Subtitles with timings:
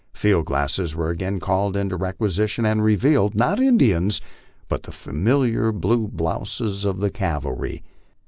[0.15, 4.19] Field glasses were again called into requisition, and revealed, not Indians,
[4.67, 7.83] but the familiar blue blouses of the cavalry.